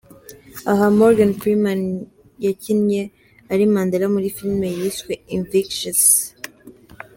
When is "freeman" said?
1.39-1.81